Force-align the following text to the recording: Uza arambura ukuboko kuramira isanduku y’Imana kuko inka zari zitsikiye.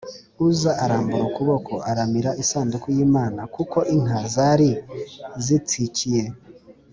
Uza 0.47 0.71
arambura 0.83 1.23
ukuboko 1.29 1.71
kuramira 1.83 2.31
isanduku 2.43 2.87
y’Imana 2.95 3.41
kuko 3.55 3.77
inka 3.95 4.19
zari 4.33 4.69
zitsikiye. 5.45 6.23